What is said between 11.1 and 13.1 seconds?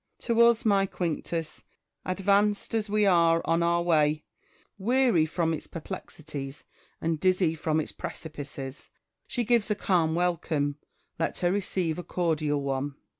let her receive a cordial one.